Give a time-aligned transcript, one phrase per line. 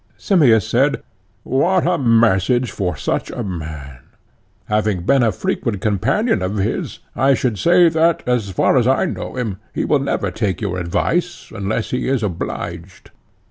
[0.17, 1.03] Simmias said:
[1.43, 3.99] What a message for such a man!
[4.65, 9.05] having been a frequent companion of his I should say that, as far as I
[9.05, 13.11] know him, he will never take your advice unless he is obliged.